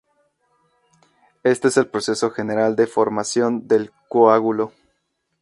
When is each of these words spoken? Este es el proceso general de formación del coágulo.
Este 1.43 1.67
es 1.67 1.77
el 1.77 1.87
proceso 1.87 2.31
general 2.31 2.75
de 2.75 2.87
formación 2.87 3.67
del 3.67 3.91
coágulo. 4.09 4.71